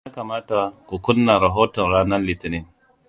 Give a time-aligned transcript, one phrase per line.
[0.07, 2.65] Ya kamata ku kunna rahoton ranar Litinin.